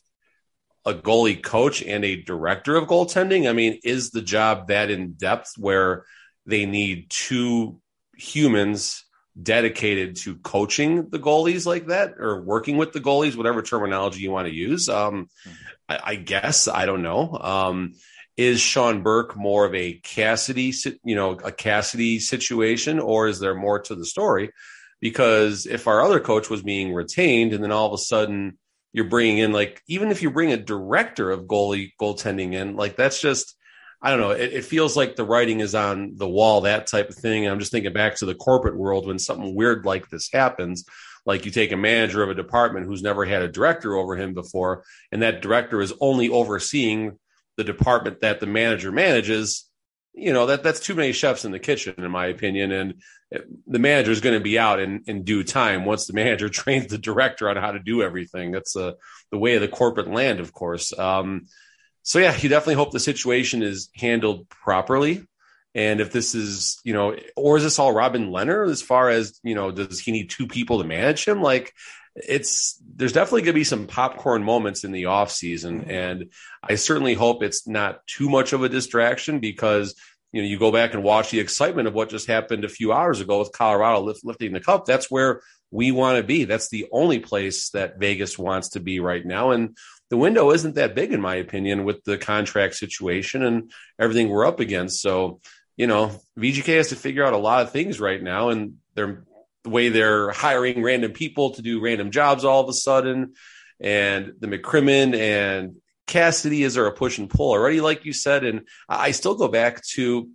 [0.85, 3.49] a goalie coach and a director of goaltending.
[3.49, 6.05] I mean, is the job that in depth where
[6.45, 7.81] they need two
[8.15, 9.03] humans
[9.41, 14.29] dedicated to coaching the goalies like that or working with the goalies, whatever terminology you
[14.29, 14.87] want to use.
[14.87, 15.27] Um,
[15.89, 17.35] I, I, guess I don't know.
[17.35, 17.93] Um,
[18.37, 20.71] is Sean Burke more of a Cassidy,
[21.03, 24.51] you know, a Cassidy situation, or is there more to the story?
[25.01, 28.57] Because if our other coach was being retained, and then all of a sudden
[28.93, 32.95] you're bringing in like, even if you bring a director of goalie goaltending in, like
[32.95, 33.55] that's just
[34.03, 34.31] I don't know.
[34.31, 37.45] It, it, feels like the writing is on the wall, that type of thing.
[37.45, 40.85] I'm just thinking back to the corporate world when something weird like this happens.
[41.23, 44.33] Like you take a manager of a department who's never had a director over him
[44.33, 47.19] before, and that director is only overseeing
[47.57, 49.69] the department that the manager manages.
[50.13, 52.71] You know that that's too many chefs in the kitchen, in my opinion.
[52.71, 52.95] And
[53.65, 56.87] the manager is going to be out in, in due time once the manager trains
[56.87, 58.51] the director on how to do everything.
[58.51, 58.93] That's uh,
[59.31, 60.97] the way of the corporate land, of course.
[60.97, 61.47] Um,
[62.03, 65.23] so yeah, you definitely hope the situation is handled properly.
[65.73, 69.39] And if this is, you know, or is this all Robin Lehner as far as,
[69.43, 71.41] you know, does he need two people to manage him?
[71.41, 71.73] Like,
[72.15, 75.91] it's there's definitely going to be some popcorn moments in the off season, mm-hmm.
[75.91, 79.95] and I certainly hope it's not too much of a distraction because
[80.33, 82.91] you know you go back and watch the excitement of what just happened a few
[82.91, 84.85] hours ago with Colorado lift, lifting the cup.
[84.85, 86.43] That's where we want to be.
[86.43, 89.77] That's the only place that Vegas wants to be right now, and
[90.09, 94.45] the window isn't that big in my opinion with the contract situation and everything we're
[94.45, 95.01] up against.
[95.01, 95.39] So
[95.77, 99.23] you know VGK has to figure out a lot of things right now, and they're
[99.63, 103.33] the way they're hiring random people to do random jobs all of a sudden,
[103.79, 105.75] and the McCrimmon and
[106.07, 109.47] Cassidy is there a push and pull already, like you said, and I still go
[109.47, 110.29] back to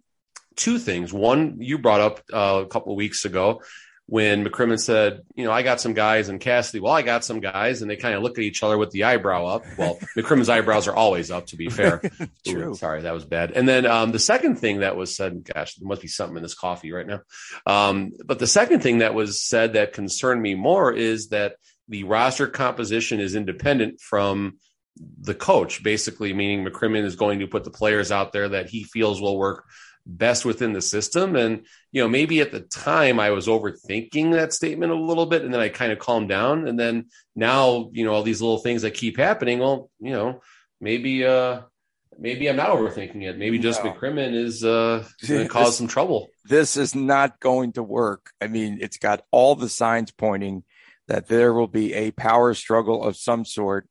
[0.57, 1.13] two things.
[1.13, 3.63] One you brought up uh, a couple of weeks ago
[4.09, 7.41] when McCrimmon said, you know, I got some guys, and Cassidy, well, I got some
[7.41, 9.65] guys, and they kind of look at each other with the eyebrow up.
[9.77, 12.01] Well, McCrimmon's eyebrows are always up, to be fair.
[12.47, 12.71] True.
[12.71, 13.51] Ooh, sorry, that was bad.
[13.51, 16.43] And then um, the second thing that was said, gosh, there must be something in
[16.45, 17.23] this coffee right now.
[17.67, 21.57] Um, but the second thing that was said that concerned me more is that
[21.89, 24.59] the roster composition is independent from
[25.21, 28.85] the coach, basically meaning McCrimmon is going to put the players out there that he
[28.85, 29.65] feels will work
[30.07, 31.37] best within the system.
[31.37, 35.43] And, you know, maybe at the time I was overthinking that statement a little bit
[35.43, 36.69] and then I kind of calmed down.
[36.69, 40.41] And then now, you know, all these little things that keep happening, well, you know,
[40.81, 41.63] maybe, uh,
[42.19, 43.37] maybe I'm not overthinking it.
[43.37, 43.93] Maybe just no.
[43.93, 46.29] McCrimmon is uh, going to cause some trouble.
[46.45, 48.31] This is not going to work.
[48.41, 50.63] I mean, it's got all the signs pointing
[51.09, 53.89] that there will be a power struggle of some sort.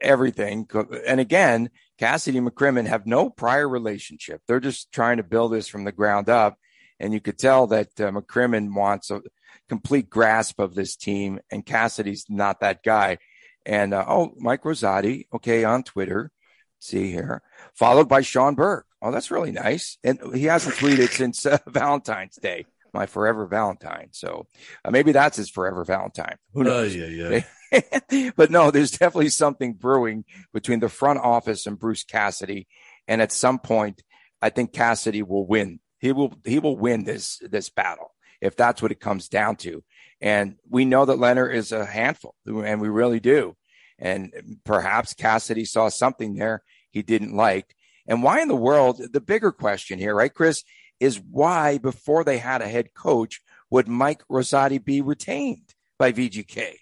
[0.00, 0.68] Everything.
[1.06, 1.70] And again,
[2.02, 4.42] Cassidy and McCrimmon have no prior relationship.
[4.48, 6.58] They're just trying to build this from the ground up.
[6.98, 9.22] And you could tell that uh, McCrimmon wants a
[9.68, 13.18] complete grasp of this team, and Cassidy's not that guy.
[13.64, 16.32] And uh, oh, Mike Rosati, okay, on Twitter,
[16.80, 17.40] see here,
[17.76, 18.86] followed by Sean Burke.
[19.00, 19.96] Oh, that's really nice.
[20.02, 24.08] And he hasn't tweeted since uh, Valentine's Day, my forever Valentine.
[24.10, 24.48] So
[24.84, 26.34] uh, maybe that's his forever Valentine.
[26.52, 26.96] Who knows?
[26.96, 27.44] yeah, yeah.
[28.36, 32.66] but no, there's definitely something brewing between the front office and Bruce Cassidy.
[33.08, 34.02] And at some point,
[34.40, 35.80] I think Cassidy will win.
[35.98, 39.84] He will he will win this this battle if that's what it comes down to.
[40.20, 43.56] And we know that Lehner is a handful, and we really do.
[43.98, 47.74] And perhaps Cassidy saw something there he didn't like.
[48.06, 49.00] And why in the world?
[49.12, 50.64] The bigger question here, right, Chris,
[51.00, 56.74] is why before they had a head coach would Mike Rosati be retained by VGK?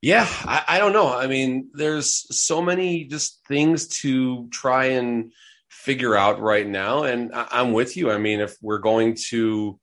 [0.00, 1.12] Yeah, I, I, don't know.
[1.12, 5.32] I mean, there's so many just things to try and
[5.68, 7.02] figure out right now.
[7.02, 8.10] And I, am with you.
[8.10, 9.78] I mean, if we're going to,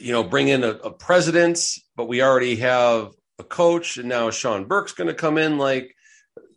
[0.00, 1.60] you know, bring in a, a president,
[1.96, 5.94] but we already have a coach, and now Sean Burke's going to come in, like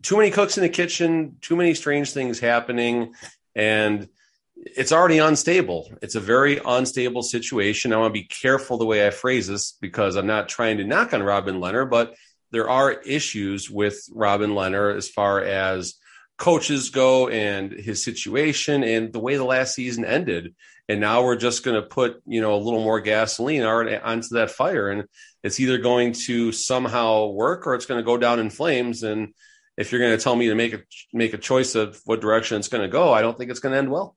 [0.01, 3.13] too many cooks in the kitchen, too many strange things happening.
[3.55, 4.07] And
[4.55, 5.91] it's already unstable.
[6.01, 7.91] It's a very unstable situation.
[7.91, 10.85] I want to be careful the way I phrase this because I'm not trying to
[10.85, 12.15] knock on Robin Lehner, but
[12.51, 15.95] there are issues with Robin Lehner as far as
[16.37, 20.55] coaches go and his situation and the way the last season ended.
[20.87, 24.51] And now we're just going to put, you know, a little more gasoline onto that
[24.51, 24.89] fire.
[24.89, 25.05] And
[25.43, 29.03] it's either going to somehow work or it's going to go down in flames.
[29.03, 29.33] And
[29.75, 30.79] if you're going to tell me to make a,
[31.11, 33.73] make a choice of what direction it's going to go, I don't think it's going
[33.73, 34.15] to end well.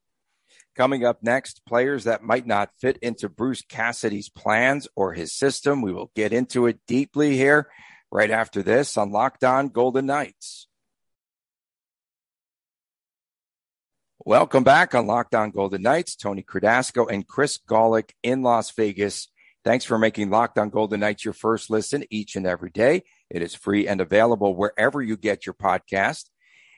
[0.76, 5.82] Coming up next, players that might not fit into Bruce Cassidy's plans or his system.
[5.82, 7.68] We will get into it deeply here
[8.10, 10.66] right after this on Locked On Golden Knights.
[14.24, 16.14] Welcome back on Locked On Golden Knights.
[16.14, 19.28] Tony Cardasco and Chris Gawlik in Las Vegas.
[19.64, 23.02] Thanks for making Locked On Golden Knights your first listen each and every day.
[23.30, 26.28] It is free and available wherever you get your podcast.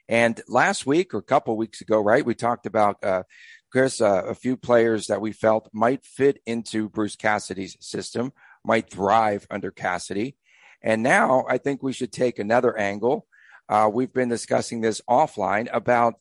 [0.08, 3.22] And last week or a couple weeks ago, right, we talked about uh,
[3.70, 8.32] Chris, uh, a few players that we felt might fit into Bruce Cassidy's system,
[8.64, 10.36] might thrive under Cassidy.
[10.82, 13.26] And now I think we should take another angle.
[13.68, 16.14] Uh, we've been discussing this offline about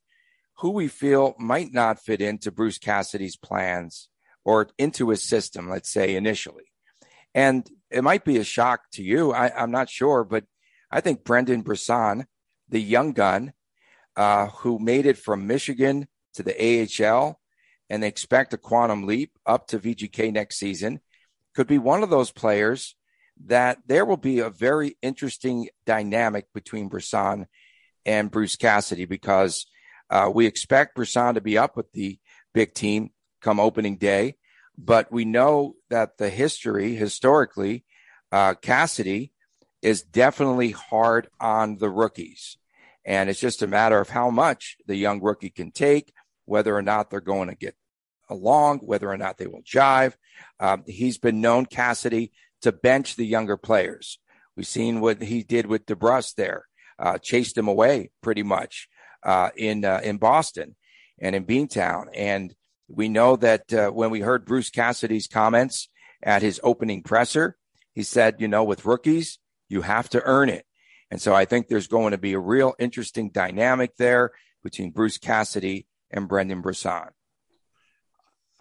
[0.60, 4.10] who we feel might not fit into Bruce Cassidy's plans
[4.46, 6.66] or into his system, let's say initially.
[7.34, 9.32] And it might be a shock to you.
[9.32, 10.44] I, am not sure, but
[10.92, 12.28] I think Brendan Brisson,
[12.70, 13.54] the young gun
[14.16, 17.40] uh, who made it from Michigan to the AHL
[17.90, 21.00] and expect a quantum leap up to VGK next season,
[21.56, 22.96] could be one of those players
[23.46, 27.48] that there will be a very interesting dynamic between Brisson
[28.06, 29.66] and Bruce Cassidy because
[30.10, 32.20] uh, we expect Brisson to be up with the
[32.54, 34.36] big team come opening day,
[34.78, 37.86] but we know that the history, historically,
[38.32, 39.32] uh, Cassidy
[39.82, 42.58] is definitely hard on the rookies.
[43.06, 46.14] And it's just a matter of how much the young rookie can take,
[46.46, 47.76] whether or not they're going to get
[48.30, 50.14] along, whether or not they will jive.
[50.60, 54.20] Um, he's been known, Cassidy, to bench the younger players.
[54.56, 56.66] We've seen what he did with DeBrusk there,
[57.00, 58.88] uh, chased him away pretty much
[59.24, 60.76] uh, in uh, in Boston
[61.20, 62.06] and in Beantown.
[62.14, 62.54] And
[62.88, 65.90] we know that uh, when we heard Bruce Cassidy's comments
[66.22, 67.58] at his opening presser,
[67.94, 70.66] he said, you know, with rookies, you have to earn it.
[71.10, 74.32] And so I think there's going to be a real interesting dynamic there
[74.64, 77.10] between Bruce Cassidy and Brendan Brisson.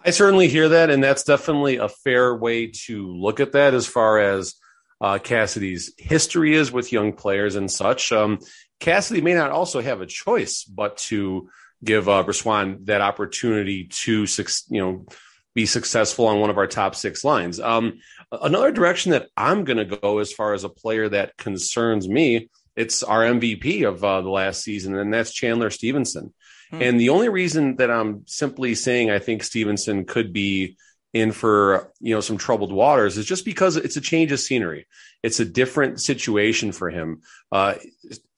[0.05, 3.87] I certainly hear that, and that's definitely a fair way to look at that as
[3.87, 4.55] far as
[5.01, 8.11] uh, Cassidy's history is with young players and such.
[8.13, 8.39] Um,
[8.81, 11.51] Cassidy may not also have a choice but to
[11.85, 14.27] give uh, Brisson that opportunity to,
[14.69, 15.07] you know,
[15.55, 17.61] be successful on one of our top six lines.
[17.61, 22.09] Um, another direction that I'm going to go as far as a player that concerns
[22.09, 26.33] me, it's our MVP of uh, the last season, and that's Chandler Stephenson.
[26.71, 26.83] Hmm.
[26.83, 30.77] And the only reason that I'm simply saying I think Stephenson could be
[31.13, 34.87] in for you know some troubled waters is just because it's a change of scenery.
[35.23, 37.23] It's a different situation for him.
[37.51, 37.75] Uh,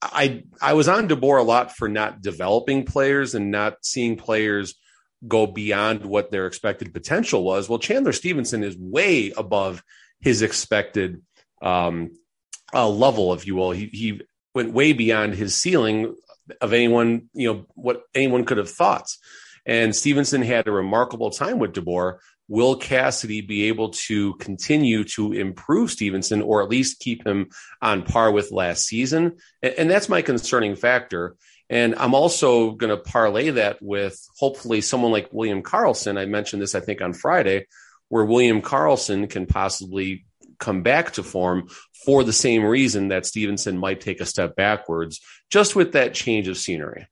[0.01, 4.75] I I was on DeBoer a lot for not developing players and not seeing players
[5.29, 7.68] go beyond what their expected potential was.
[7.68, 9.83] Well, Chandler Stephenson is way above
[10.21, 11.23] his expected
[11.61, 12.11] um,
[12.75, 13.73] uh, level, if you will.
[13.73, 14.21] He he
[14.55, 16.14] went way beyond his ceiling
[16.61, 19.09] of anyone you know what anyone could have thought.
[19.65, 25.33] And Stephenson had a remarkable time with DeBoer, will Cassidy be able to continue to
[25.33, 27.49] improve Stephenson or at least keep him
[27.81, 29.37] on par with last season?
[29.63, 31.37] And, that's my concerning factor.
[31.71, 36.19] And I'm also going to parlay that with hopefully someone like William Karlsson.
[36.19, 37.67] I mentioned this, I think, on Friday,
[38.09, 40.27] where William Karlsson can possibly
[40.62, 41.68] come back to form
[42.05, 45.20] for the same reason that Stephenson might take a step backwards,
[45.51, 47.07] just with that change of scenery.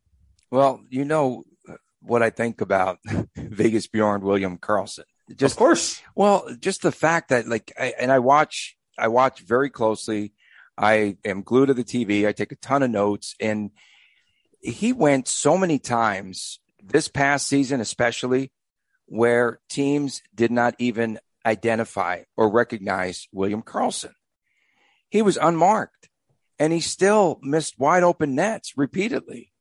[0.51, 2.99] Well, you know uh, what I think about
[3.37, 5.05] Vegas Bjorn William Karlsson.
[5.35, 6.01] Just, of course.
[6.15, 10.33] Well, just the fact that like, I, and I watch, I watch very closely.
[10.79, 12.27] I am glued to the TV.
[12.27, 13.71] I take a ton of notes, and
[14.61, 18.53] he went so many times this past season, especially
[19.07, 24.13] where teams did not even identify or recognize William Karlsson.
[25.09, 26.09] He was unmarked,
[26.59, 29.53] and he still missed wide open nets repeatedly.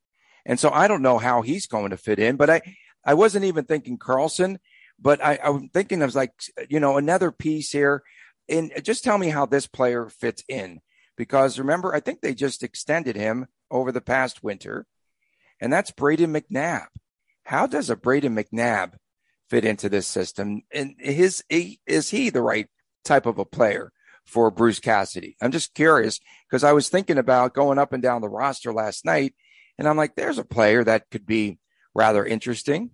[0.45, 2.61] And so I don't know how he's going to fit in, but I,
[3.05, 4.57] I wasn't even thinking Karlsson,
[5.01, 6.33] But I, I'm thinking I was like,
[6.69, 8.03] you know, another piece here.
[8.47, 10.81] And just tell me how this player fits in.
[11.15, 14.87] Because remember, I think they just extended him over the past winter,
[15.59, 16.87] and that's Brayden McNabb.
[17.43, 18.93] How does a Brayden McNabb
[19.49, 20.61] fit into this system?
[20.71, 22.67] And his is he the right
[23.03, 23.91] type of a player
[24.25, 25.35] for Bruce Cassidy?
[25.41, 29.05] I'm just curious because I was thinking about going up and down the roster last
[29.05, 29.33] night,
[29.77, 31.59] and I'm like, there's a player that could be
[31.93, 32.91] rather interesting.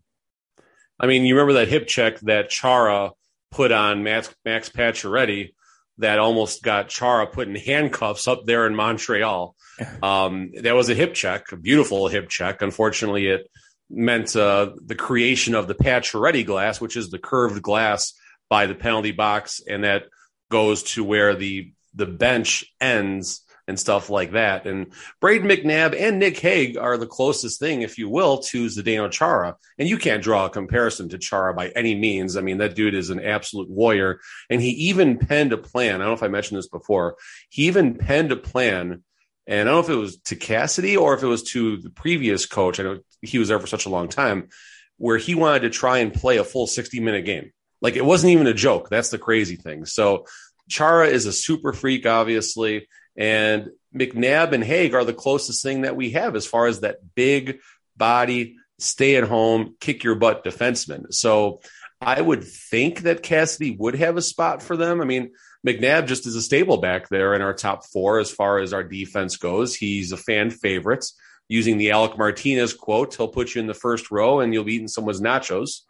[0.99, 3.11] I mean, you remember that hip check that Chara
[3.51, 5.51] put on Max, Max Pacioretty
[5.97, 9.55] that almost got Chara put in handcuffs up there in Montreal.
[10.01, 12.61] Um, that was a hip check, a beautiful hip check.
[12.61, 13.49] Unfortunately, it
[13.89, 18.13] meant uh, the creation of the Pacioretty glass, which is the curved glass
[18.49, 20.03] by the penalty box, and that
[20.49, 24.67] goes to where the the bench ends and stuff like that.
[24.67, 29.09] And Brayden McNabb and Nick Hague are the closest thing, if you will, to Zdeno
[29.09, 29.55] Chara.
[29.79, 32.37] And you can't draw a comparison to Chara by any means.
[32.37, 34.19] I mean, that dude is an absolute warrior.
[34.49, 35.95] And he even penned a plan.
[35.95, 37.15] I don't know if I mentioned this before.
[37.49, 39.03] He even penned a plan.
[39.47, 41.89] And I don't know if it was to Cassidy or if it was to the
[41.89, 42.79] previous coach.
[42.79, 44.49] I know he was there for such a long time,
[44.97, 47.51] where he wanted to try and play a full 60 minute game.
[47.81, 48.89] Like it wasn't even a joke.
[48.89, 49.85] That's the crazy thing.
[49.85, 50.25] So
[50.69, 52.87] Chara is a super freak, obviously.
[53.15, 56.97] And McNabb and Hague are the closest thing that we have as far as that
[57.15, 57.59] big
[57.95, 61.13] body, stay at home, kick your butt defenseman.
[61.13, 61.61] So
[62.01, 65.01] I would think that Cassidy would have a spot for them.
[65.01, 65.31] I mean,
[65.65, 68.83] McNabb just is a stable back there in our top four as far as our
[68.83, 69.75] defense goes.
[69.75, 71.05] He's a fan favorite.
[71.47, 74.75] Using the Alec Martinez quote, he'll put you in the first row and you'll be
[74.75, 75.81] eating someone's nachos.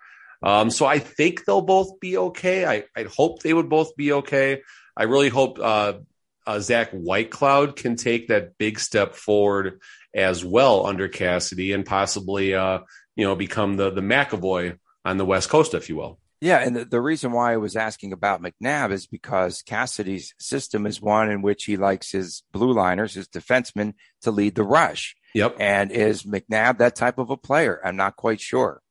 [0.43, 2.65] Um, so I think they'll both be okay.
[2.65, 4.61] I, I hope they would both be okay.
[4.95, 5.93] I really hope uh,
[6.45, 9.81] uh, Zach Whitecloud can take that big step forward
[10.13, 12.79] as well under Cassidy and possibly, uh,
[13.15, 16.19] you know, become the the McAvoy on the West Coast, if you will.
[16.41, 20.85] Yeah, and the, the, reason why I was asking about McNabb is because Cassidy's system
[20.85, 25.15] is one in which he likes his blue liners, his defensemen, to lead the rush.
[25.33, 25.57] Yep.
[25.59, 27.79] And is McNabb that type of a player?
[27.83, 28.81] I'm not quite sure.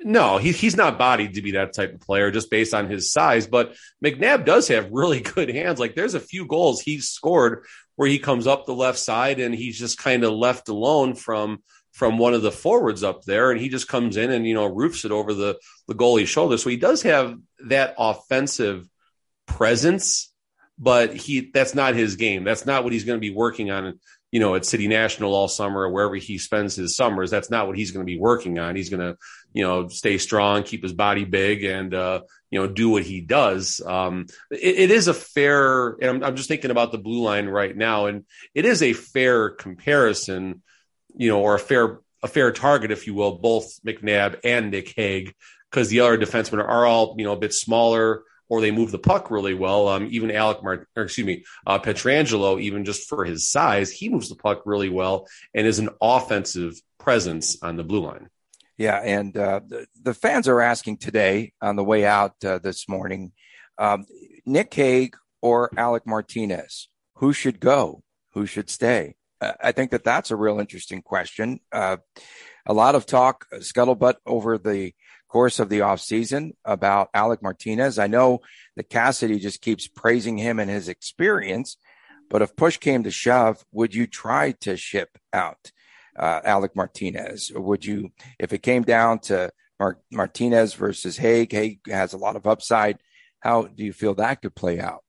[0.00, 3.12] No, he, he's not bodied to be that type of player just based on his
[3.12, 3.46] size.
[3.46, 3.74] But
[4.04, 5.78] McNabb does have really good hands.
[5.78, 7.64] Like there's a few goals he's scored
[7.96, 11.62] where he comes up the left side and he's just kind of left alone from
[11.94, 14.66] from one of the forwards up there, and he just comes in and you know
[14.66, 16.58] roofs it over the the goalie's shoulder.
[16.58, 17.36] So he does have
[17.66, 18.86] that offensive
[19.46, 20.34] presence
[20.78, 22.44] but he that's not his game.
[22.44, 23.98] That's not what he's going to be working on.
[24.32, 27.30] You know, at City National all summer or wherever he spends his summers.
[27.30, 28.74] That's not what he's going to be working on.
[28.74, 29.16] He's going to,
[29.52, 33.20] you know, stay strong, keep his body big, and uh, you know, do what he
[33.20, 33.80] does.
[33.86, 37.46] Um, it, it is a fair, and I'm, I'm just thinking about the blue line
[37.46, 38.24] right now, and
[38.54, 40.62] it is a fair comparison,
[41.16, 44.94] you know, or a fair a fair target, if you will, both McNabb and Nick
[44.96, 45.34] Hague,
[45.70, 48.98] because the other defensemen are all you know a bit smaller or they move the
[48.98, 49.88] puck really well.
[49.88, 54.08] Um, even Alec Mart, or excuse me, uh, Pietrangelo, even just for his size, he
[54.08, 58.28] moves the puck really well and is an offensive presence on the blue line.
[58.76, 62.88] Yeah, and uh, the, the fans are asking today on the way out uh, this
[62.88, 63.32] morning,
[63.78, 64.04] um,
[64.44, 68.02] Nick Hague or Alec Martinez, who should go,
[68.32, 69.14] who should stay?
[69.40, 71.60] I think that that's a real interesting question.
[71.72, 71.98] Uh,
[72.66, 74.92] a lot of talk, uh, scuttlebutt over the
[75.28, 77.98] course of the offseason about Alec Martinez.
[77.98, 78.40] I know
[78.76, 81.76] that Cassidy just keeps praising him and his experience,
[82.30, 85.72] but if push came to shove, would you try to ship out
[86.18, 87.52] uh, Alec Martinez?
[87.54, 92.36] Would you, if it came down to Mar- Martinez versus Hague, Hague has a lot
[92.36, 92.98] of upside.
[93.40, 95.03] How do you feel that could play out?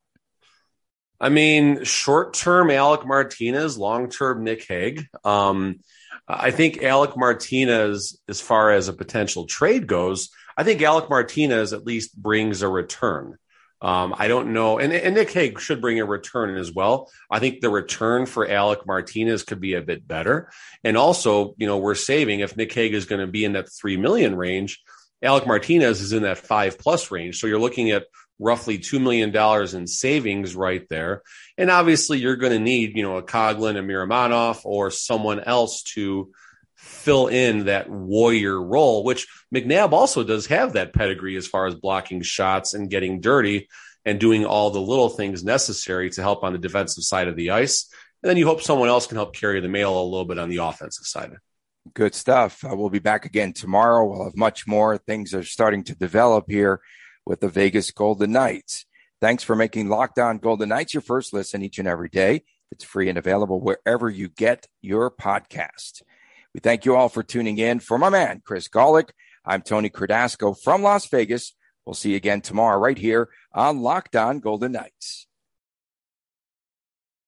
[1.26, 5.08] I mean, short term Alec Martinez, long term Nick Hague.
[5.24, 5.80] Um,
[6.28, 11.74] I think Alec Martinez, as far as a potential trade goes, I think Alec Martinez
[11.74, 13.40] at least brings a return.
[13.82, 17.10] Um, I don't know, and, and Nick Hague should bring a return as well.
[17.32, 20.52] I think the return for Alec Martinez could be a bit better,
[20.84, 23.74] and also, you know, we're saving if Nick Hague is going to be in that
[23.74, 24.80] three million range.
[25.24, 28.06] Alec Martinez is in that five plus range, so you're looking at
[28.40, 29.36] roughly $2 million
[29.76, 31.22] in savings right there.
[31.58, 35.84] And obviously, you're going to need, you know, a Coghlan, a Miromanov, or someone else
[35.94, 36.32] to
[36.76, 41.76] fill in that warrior role, which McNabb also does have that pedigree as far as
[41.76, 43.70] blocking shots and getting dirty
[44.04, 47.52] and doing all the little things necessary to help on the defensive side of the
[47.52, 47.90] ice.
[48.22, 50.50] And then you hope someone else can help carry the mail a little bit on
[50.50, 51.36] the offensive side.
[51.94, 52.64] Good stuff.
[52.64, 54.06] Uh, we'll be back again tomorrow.
[54.06, 54.98] We'll have much more.
[54.98, 56.82] Things are starting to develop here
[57.26, 58.86] with the Vegas Golden Knights.
[59.22, 62.44] Thanks for making Locked On Golden Knights your first listen each and every day.
[62.72, 66.02] It's free and available wherever you get your podcast.
[66.54, 67.80] We thank you all for tuning in.
[67.80, 69.10] For my man, Chris Gawlik,
[69.46, 71.54] I'm Tony Cardasco from Las Vegas.
[71.86, 75.28] We'll see you again tomorrow right here on Locked On Golden Knights.